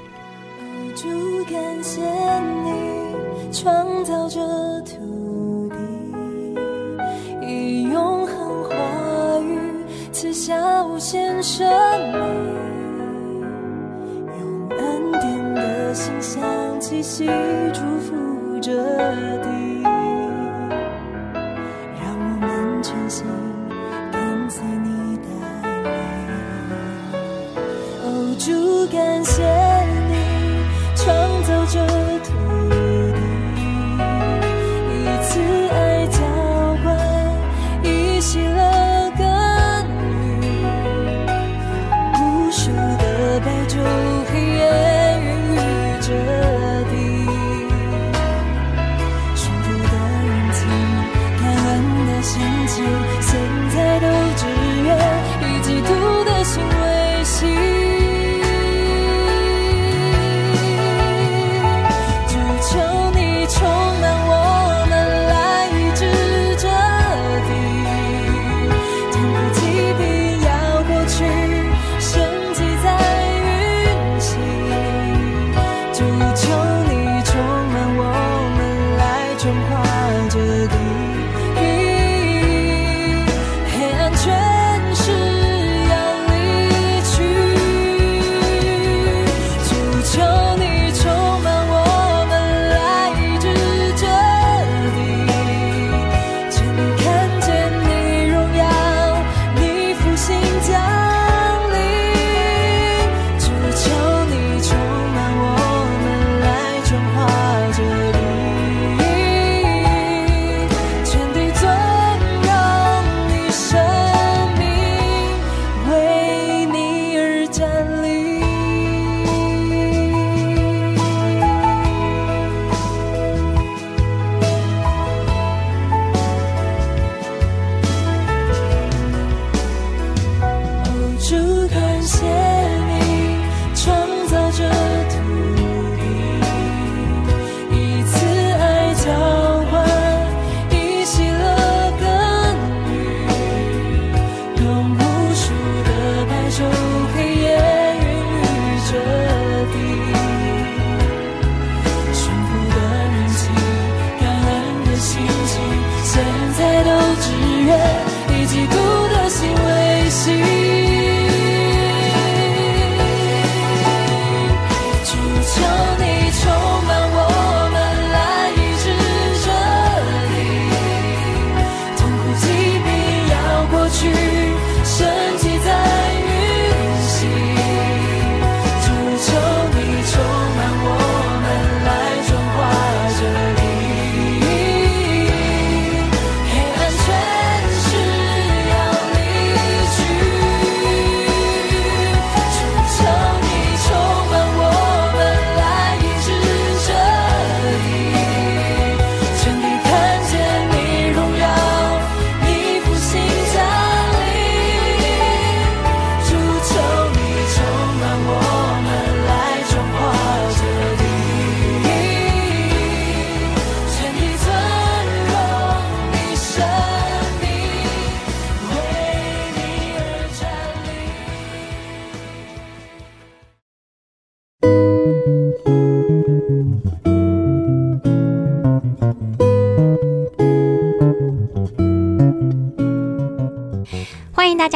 [0.96, 1.08] 主
[1.44, 2.02] 感谢
[2.64, 2.72] 你
[3.52, 4.40] 创造这
[4.82, 8.76] 土地，以永恒话
[9.40, 9.60] 语
[10.12, 11.70] 赐下无限生
[12.12, 12.75] 命。
[16.96, 17.26] 气息，
[17.74, 18.72] 祝福着
[19.44, 19.65] 地，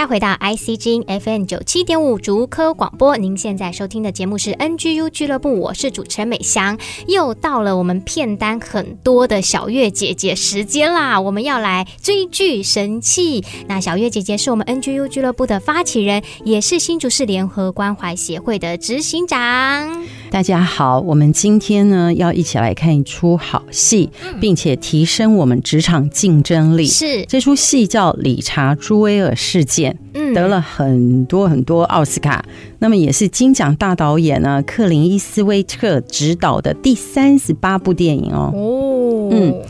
[0.09, 13.43] 回到 IC 之音 FM 九七点五竹科广播，您现在收听的节目是 NGU 俱乐部，我是主持人美香，又到了我们片单很多的小月姐姐时间啦，我们要来追剧神器。
[13.67, 20.07] 那小月姐姐是我们 NGU 俱乐部的发起人，也是新竹市联合关怀协会的执行长。
[20.31, 24.09] 大家好，我们今天呢要一起来看一出好戏，
[24.41, 26.87] 并且提升我们职场竞争力。
[26.87, 32.43] 是这出戏叫《理查·朱威尔事件》，嗯，得了很多很多奥斯卡。
[32.79, 38.51] 那么也是金奖大导演呢，克林伊斯威特执导的第三十八部电影哦。
[38.53, 39.61] 哦，嗯。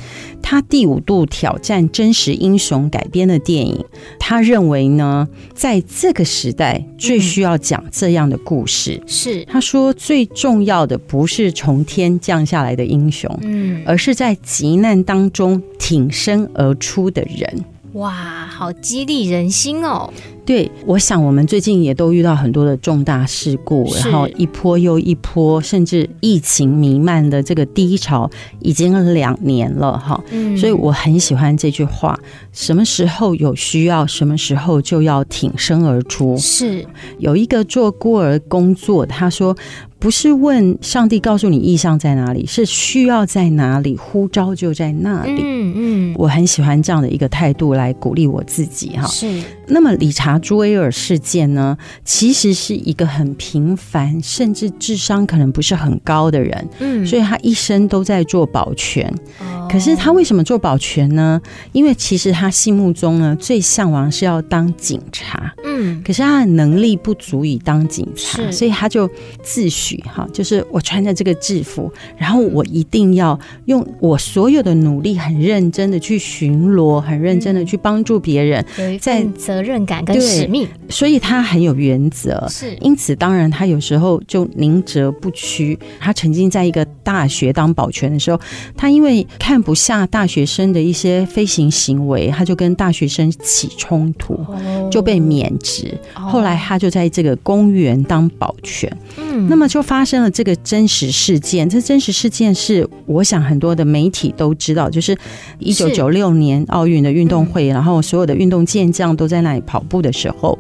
[0.41, 3.85] 他第五度挑战真实英雄改编的电影，
[4.17, 8.99] 他认为呢，在这个时代最需要讲这样的故事。
[9.05, 17.65] 是，他说最重要的不是从天降下来的英雄，嗯，而是在急难当中挺身而出的人。
[17.93, 18.11] 哇，
[18.45, 20.09] 好激励人心哦！
[20.45, 28.29] 对，我想我们最近也都遇到很多的重大事故，然后一波又一波，甚至疫情弥漫的这个低潮
[28.59, 30.23] 已经两年了哈。
[30.31, 32.19] 嗯，所以我很喜欢这句话：
[32.51, 36.37] 什么时候有需要，什么时候就要挺身而出。
[36.37, 36.85] 是
[37.17, 39.55] 有一个做孤儿工作，他说。
[39.99, 45.41] 不是问上帝告诉你意象在哪里，是需要在哪里，呼召就在那里。
[45.43, 49.05] 嗯嗯，我很喜欢这样的一个态度来鼓励我自己哈。
[49.07, 49.43] 是。
[49.69, 56.69] 那么理查·朱威尔事件呢，其实是一个很平凡，甚至智商可能不是很高的人。
[56.79, 59.07] 嗯，所以他一生都在做保全。
[59.39, 59.67] 哦。
[59.71, 61.39] 可是他为什么做保全呢？
[61.71, 65.53] 因为其实他心目中呢，最向往是要当警察。
[65.63, 66.01] 嗯。
[66.03, 69.09] 可是他的能力不足以当警察，所以他就
[69.43, 70.01] 自诩。
[70.03, 78.65] 哈，就是我穿着这个制服，然后我一定要用我所有的努力，很认真的去巡逻，很认真的去帮助别人，
[78.99, 79.23] 在
[79.59, 82.45] 责任感跟使命，所以他很有原则。
[82.47, 85.77] 是，因此当然他有时候就宁折不屈。
[85.99, 88.39] 他曾经在一个大学当保全的时候，
[88.77, 94.45] 他因为看不下大学生的一些飞行行为，他就跟大学生起冲突，
[94.91, 95.97] 就被免职。
[96.13, 98.95] 后来他就在这个公园当保全。
[99.17, 99.79] 嗯，那么就。
[99.79, 105.17] 就发生了这个真实事件，这真实事件是我想很多的媒体都知道，就是
[105.57, 110.57] 一九九六年奥运的运动会，然后所有的运动健将都在那里跑步的时候，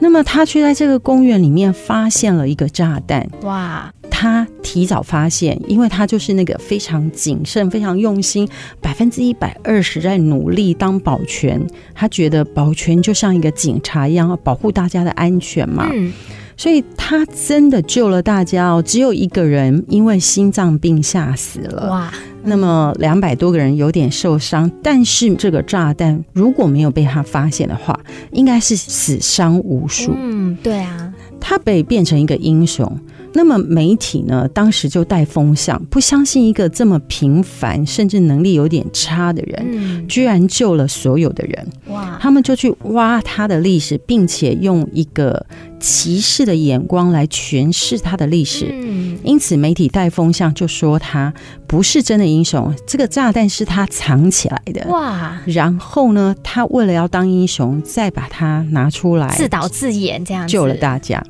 [0.00, 3.28] 那么他却在这个公园里面发现了一个炸弹。
[3.42, 3.92] 哇！
[4.10, 8.48] 他提早发现，因为他就是那个非常谨慎、非常用心、
[8.80, 11.64] 百分之一百二十在努力当保全。
[11.94, 15.88] 他觉得保全就像一个警察一样，要保护大家的安全嘛。
[15.92, 16.12] 嗯。
[16.56, 21.88] 所以他真的救了大家哦，只有一个人因为心脏病吓死了。
[21.88, 22.12] 哇！
[22.48, 27.98] 那么两百多个人有点受伤，但是这个炸弹如果没有被他发现的话，
[28.32, 30.12] 应该是死伤无数。
[30.16, 32.90] 嗯，对啊，他被变成一个英雄。
[33.34, 41.66] 那么媒体呢，当时就带风向，不相信一个这么平凡甚至能力有点差的人，嗯、居然救了所有的人。
[41.88, 42.18] 哇！
[42.20, 45.46] 他们就去挖他的历史，并且用一个
[45.78, 48.68] 歧视的眼光来诠释他的历史。
[48.72, 51.32] 嗯，因此媒体带风向，就说他
[51.66, 54.88] 不是真的英雄，这个炸弹是他藏起来的。
[54.88, 55.38] 哇！
[55.46, 61.22] 然后呢，他为了要当英雄，再把它拿出来，自导自演这样，救了大家。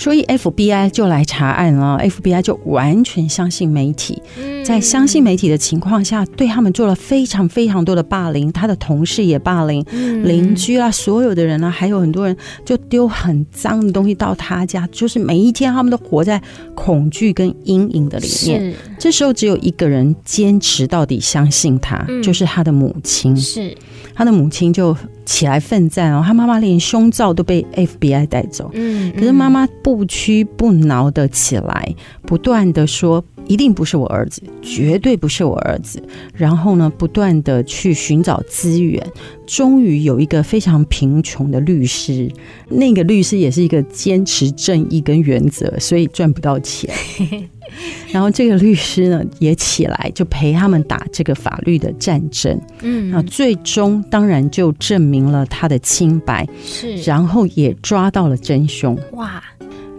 [0.00, 4.22] 所以 FBI 就来查案了，FBI 就完全相信媒体，
[4.64, 9.84] 在相信媒体的情况下，对他们做了非常非常多的霸凌，他的同事也霸凌，
[10.24, 12.34] 邻居啊，所有的人啊，还有很多人
[12.64, 16.40] 就丢很脏的东西到他家，就是每一天他们都活在
[16.74, 18.74] 恐惧跟阴影的里面。
[18.98, 23.36] 这时候只有一个人坚持到底，相信他，就是他的母亲。
[23.36, 23.76] 是。
[24.14, 36.00] 他的母亲就起来奋战哦，他妈妈连胸罩都被 FBI 带走，嗯，可是妈妈不屈不挠的起来，不断的说一定不是我儿子，绝对不是我儿子，
[36.32, 39.04] 然后呢，不断的去寻找资源，
[39.44, 42.30] 终于有一个非常贫穷的律师，
[42.68, 46.94] 那个律师也是一个坚持正义跟原则，所以赚不到钱。
[48.12, 52.56] 然后这个律师呢也起来，就陪他们打这个法律的战争。
[52.82, 58.96] 嗯，那最终当然就证明了他的清白，是，然后也抓到了真凶。
[59.14, 59.42] 哇！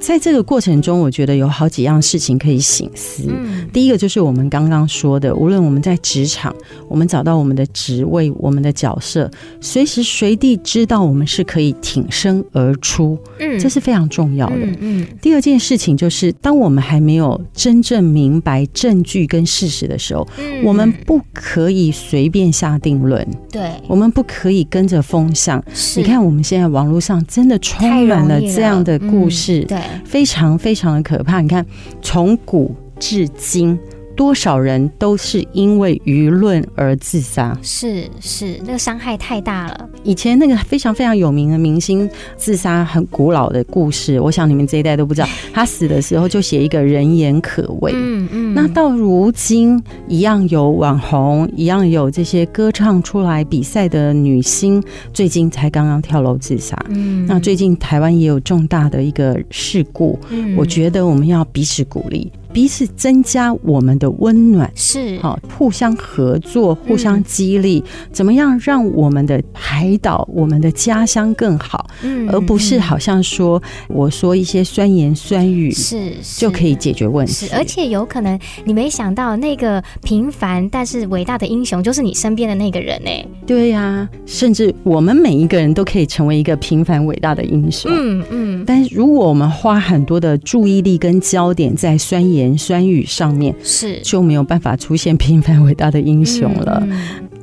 [0.02, 3.24] 在这个过程中，我觉得有好几样事情可以醒思。
[3.30, 6.54] 嗯，第一个就是我们刚刚说的，无论我们在职场，
[6.90, 9.30] 我们找到我们的职位、我们的角色，
[9.62, 13.18] 随时随地知道我们是可以挺身而出。
[13.40, 14.56] 嗯，这是非常重要的。
[14.56, 23.26] 嗯，嗯，第二件事情就是，当我们还没有真正明白证据跟事实的时候，嗯，我们不可以随便下定论。
[23.52, 25.64] 对，我们不可以跟着风向。
[25.76, 29.60] 是，你看我们现在网络上真的充满了这样的故事。
[29.62, 29.91] 嗯，对。
[30.06, 31.66] 非常非常的可怕，你看，
[32.02, 33.78] 从古至今。
[34.22, 37.58] 多少人都是因为舆论而自杀？
[37.64, 39.90] 是是，那个伤害太大了。
[40.04, 42.08] 以前那个非常非常有名的明星
[42.38, 45.28] 自杀，很古老的故事，我想你们这一代都不知道。
[45.52, 47.94] 他死的时候就写一个人言可畏。
[47.96, 48.54] 嗯嗯。
[48.54, 56.78] 那到如今，一样有网红，一样有这些歌唱出来比赛的女星，最近才刚刚跳楼自杀。
[56.90, 57.26] 嗯。
[57.26, 60.20] 那最近台湾也有重大的一个事故。
[60.30, 60.56] 嗯。
[60.56, 62.32] 我觉得我们要彼此鼓励。
[62.54, 71.90] 彼此增加我们的温暖，是好，互相合作，互相激励，怎么样让我们的海岛、我们的家乡更好？
[72.04, 77.48] 嗯，而不是好像说我说一些酸言酸语是就可以解决问题。
[77.48, 83.10] 是，而且有可能你没想到那个平凡但是伟大的英雄就是你身边的那个人呢？
[83.46, 87.92] 对呀，甚至我们每一个人都可以成为一个平凡伟大的英雄。
[87.94, 88.64] 嗯嗯。
[88.66, 96.86] 但是如果我们花很多的注意力跟焦点在酸言言酸语上面是就没有办法出现平凡伟大的英雄了。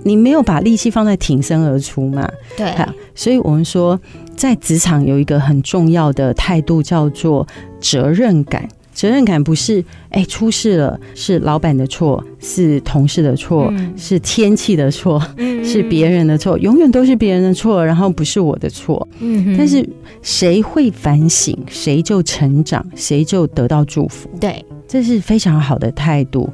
[0.05, 2.29] 你没有把力气放在挺身而出嘛？
[2.57, 2.73] 对，
[3.15, 3.99] 所以我们说，
[4.37, 7.47] 在职场有一个很重要的态度叫做
[7.81, 8.67] 责任感。
[8.99, 15.23] 责任感不是哎出事了是老板的错，是同事的错，是天气的错，
[15.63, 19.07] 是别人的错，永远都是别人的错，然后不是我的错。
[19.21, 19.89] 嗯，但是
[20.21, 24.29] 谁会反省，谁就成长，谁就得到祝福。
[24.41, 24.65] 对。
[24.91, 26.51] 这是非常好的态度。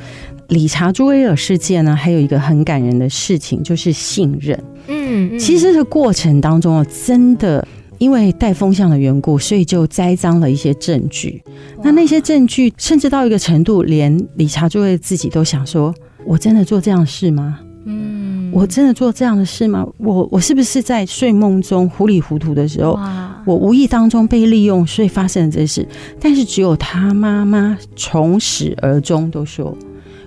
[0.48, 4.60] 理查·朱威尔事件呢，还有一个很感人的事情，就是信任。
[4.88, 7.64] 嗯，其实这个过程当中啊，真的
[8.04, 11.42] 因为带风向的缘故，所以就栽赃了一些证据。
[11.82, 15.94] 那那些证据，甚至到一个程度，连理查·朱维尔自己都想说
[16.26, 19.86] ：“我真的做这样的事吗？”嗯，我真的做这样的事吗？
[19.96, 22.98] 我我是不是在睡梦中糊里糊涂的时候？
[23.46, 25.88] 我无意当中被利用，所以发生了这事。
[26.20, 29.74] 但是只有他妈妈从始而终都说：“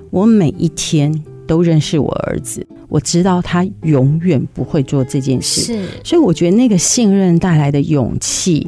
[0.10, 1.14] 我每一天
[1.48, 8.68] 都认识我儿子，我知道他永远不会做这件事。”是，所以我觉得那个信任带来的勇气，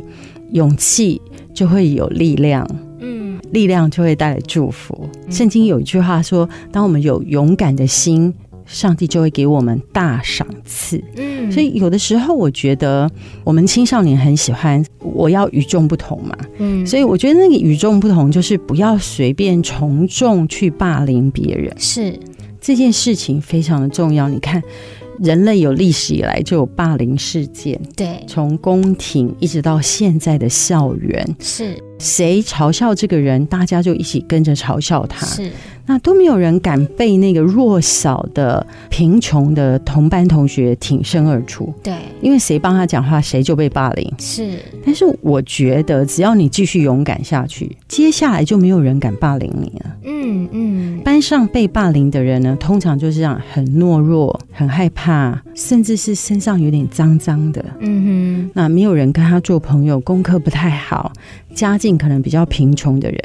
[0.54, 1.22] 勇气
[1.54, 2.68] 就会有力量，
[3.00, 5.08] 嗯，力量就会带来祝福。
[5.30, 8.34] 圣经有一句话说：“当我们有勇敢的心。”
[8.72, 11.04] 上帝就会给我们大赏赐。
[11.16, 13.10] 嗯，所以有的时候我觉得
[13.44, 16.38] 我们青少年很喜欢我要与众不同嘛。
[16.60, 21.74] 嗯，所以我觉得那个与众不同就是不要随便从众去霸凌别人。
[21.80, 22.14] 是
[22.62, 24.28] 这件事情非常的重要。
[24.28, 24.62] 你看，
[25.20, 27.80] 人类有历史以来就有霸凌事件。
[27.96, 35.26] 对，从宫廷一直到现在的校园，是谁嘲笑这个人，大家就一起跟着嘲笑他。
[35.26, 35.52] 是。
[35.90, 41.74] 那都没有人敢被那个弱小的、贫穷的同班同学挺身而出。
[41.82, 44.14] 对，因为谁帮他讲话，谁就被霸凌。
[44.20, 49.96] 是，但是我觉得，只要你继续勇敢下去，接下来就没有人敢霸凌你了。
[50.04, 57.66] 嗯嗯，班上被霸凌的人呢，通常就是这样，很懦弱、很害怕，甚至是身上有点脏脏的。
[57.80, 61.12] 嗯哼，那没有人跟他做朋友，功课不太好。
[61.56, 63.20] 家境可能比较贫穷的人，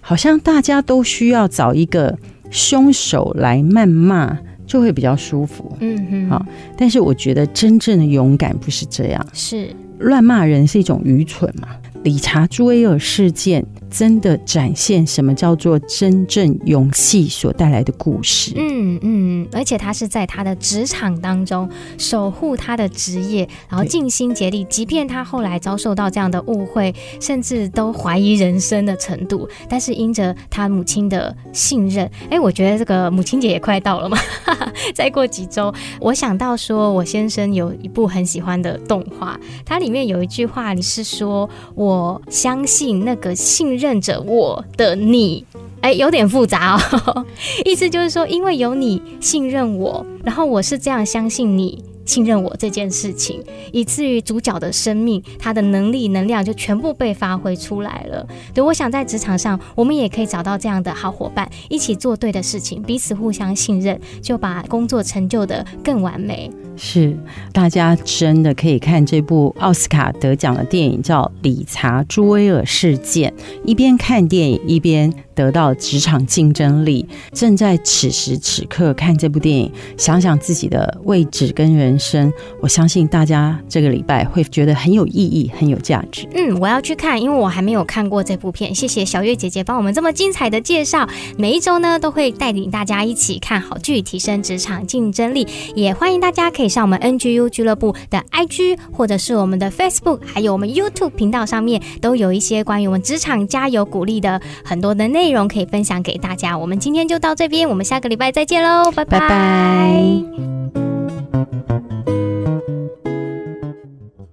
[0.00, 2.05] 好像大家都需要找一个
[2.50, 5.76] 凶手来谩骂，就会比较舒服。
[5.80, 6.46] 嗯哼，好，
[6.76, 11.68] 但是我觉得真正的勇敢不是这样，是乱骂人是一种愚蠢嘛。
[12.06, 18.52] 理查·朱维尔事件真的展现什么叫做真正勇气所带来的故事。
[18.54, 34.16] 嗯嗯，而且他是在他的职场当中守护他的职业，然后尽心竭力，即便他后来遭受到这样的误会，甚至都怀疑人生的程度，但是因着他母亲的信任，哎，我觉得这个母亲节也快到了嘛，
[34.94, 45.44] 再过几周，我想到说，我先生有一部很喜欢的动画，它里面有一句话，你是说我我相信那个信任着我的你。
[45.80, 47.24] 哎，有点复杂哦，
[47.64, 51.82] 意思就是说，因为有你信任我，然后我是这样相信你。
[52.06, 53.42] 信任我这件事情，
[53.72, 58.26] 以至于主角的生命，他的能力、能量就全部被发挥出来了。
[58.54, 66.50] 对，我想在职场上，我们也可以找到这样的好伙伴，一起做对的事情，彼此互相信任，就把工作成就得更完美。
[66.76, 67.16] 是，
[67.52, 73.32] 大家真的可以看这部奥斯卡得奖的电影，叫《理查·朱维尔事件》，
[73.64, 77.08] 一边看电影一边得到职场竞争力。
[77.32, 86.28] 正在此时此刻看这部电影，想想自己的位置跟人生，我相信大家这个礼拜会觉得很有意义、很有价值。
[86.34, 88.74] 嗯，我要去看，因为我还没有看过这部片。
[88.74, 91.08] 谢谢小月姐姐帮我们这么精彩的介绍。
[91.38, 95.46] 每一周呢，都会带领大家一起看好剧，提升职场竞争力。
[95.74, 96.66] 也欢迎大家可以。
[96.66, 106.56] 上我们 NGU 俱乐部的 IG，或者是我们的 Facebook，还有我们 YouTube 频道上面，都有一些关于我们职场加油鼓励的很多的内内容可以分享给大家。
[106.56, 109.18] 我们今天就到这边，我们下个礼拜再见喽，拜拜。
[109.18, 110.00] 拜拜。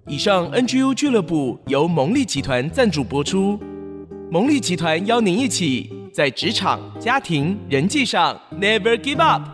[0.08, 3.60] 以上 NGU 俱乐部由蒙利集团赞助播出，
[4.30, 9.53] 蒙利集团邀您一起在职场、家庭、人际上 Never Give Up。